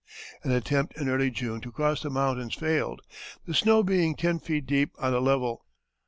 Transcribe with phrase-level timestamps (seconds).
[0.41, 3.03] An attempt in early June to cross the mountains failed,
[3.45, 5.63] the snow being ten feet deep on a level.